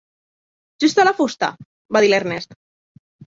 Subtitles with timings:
[0.83, 1.51] Justa la fusta,
[1.97, 2.57] va dir l'Ernest.